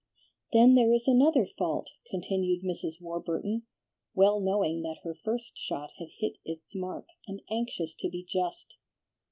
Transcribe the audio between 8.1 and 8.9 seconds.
just.